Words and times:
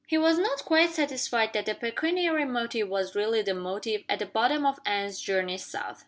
He 0.07 0.17
was 0.17 0.39
not 0.39 0.65
quite 0.65 0.89
satisfied 0.89 1.53
that 1.53 1.67
the 1.67 1.75
pecuniary 1.75 2.43
motive 2.45 2.89
was 2.89 3.13
really 3.13 3.43
the 3.43 3.53
motive 3.53 4.03
at 4.09 4.17
the 4.17 4.25
bottom 4.25 4.65
of 4.65 4.79
Anne's 4.83 5.21
journey 5.21 5.59
south. 5.59 5.99